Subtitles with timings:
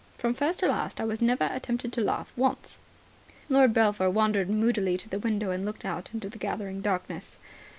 [0.17, 2.79] From first to last, I was never tempted to laugh once."
[3.49, 7.37] Lord Belpher wandered moodily to the window and looked out into the gathering darkness.